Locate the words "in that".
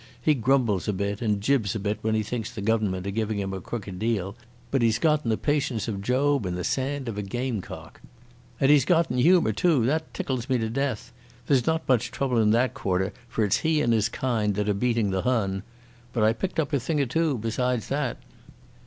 12.39-12.73